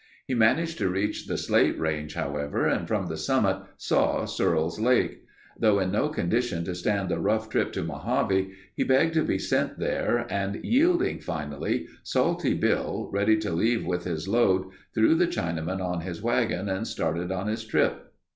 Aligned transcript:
He 0.25 0.33
managed 0.33 0.79
to 0.79 0.89
reach 0.89 1.27
the 1.27 1.37
Slate 1.37 1.77
Range, 1.79 2.11
however, 2.15 2.65
and 2.67 2.87
from 2.87 3.05
the 3.05 3.17
summit 3.17 3.57
saw 3.77 4.25
Searles' 4.25 4.79
Lake. 4.79 5.21
Though 5.59 5.77
in 5.77 5.91
no 5.91 6.09
condition 6.09 6.63
to 6.63 6.73
stand 6.73 7.07
the 7.09 7.19
rough 7.19 7.51
trip 7.51 7.71
to 7.73 7.83
Mojave 7.83 8.51
he 8.75 8.83
begged 8.83 9.13
to 9.13 9.23
be 9.23 9.37
sent 9.37 9.77
there 9.77 10.25
and 10.27 10.55
yielding 10.65 11.19
finally, 11.19 11.87
Salty 12.01 12.55
Bill, 12.55 13.11
ready 13.13 13.37
to 13.41 13.53
leave 13.53 13.85
with 13.85 14.05
his 14.05 14.27
load, 14.27 14.71
threw 14.95 15.13
the 15.13 15.27
Chinaman 15.27 15.79
on 15.79 16.01
his 16.01 16.19
wagon 16.19 16.67
and 16.67 16.87
started 16.87 17.31
on 17.31 17.45
his 17.47 17.63
trip. 17.63 18.11